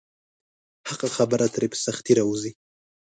[0.89, 2.51] حقه خبره ترې په سختۍ راووځي.